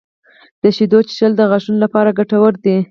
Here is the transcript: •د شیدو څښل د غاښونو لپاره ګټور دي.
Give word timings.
•د 0.61 0.63
شیدو 0.75 0.99
څښل 1.09 1.31
د 1.37 1.41
غاښونو 1.49 1.79
لپاره 1.85 2.15
ګټور 2.19 2.53
دي. 2.63 2.75